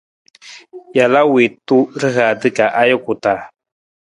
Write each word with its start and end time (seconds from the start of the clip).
Jalaa 0.95 1.29
wiitu 1.33 1.77
rihaata 2.01 2.47
ka 2.57 2.65
ajuku 2.81 3.13
taa. 3.23 3.41